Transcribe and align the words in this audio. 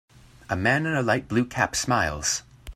A 0.49 0.55
man 0.55 0.87
in 0.87 0.95
a 0.95 1.03
light 1.03 1.27
blue 1.27 1.45
cap 1.45 1.75
smiles. 1.75 2.41